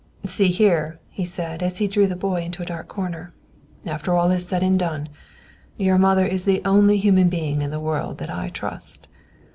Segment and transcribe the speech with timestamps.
[0.25, 3.33] "See here," he said, as he drew the boy into a dark corner.
[3.85, 5.09] "After all said and done,
[5.77, 9.07] your mother is the only human being in the world that I trust.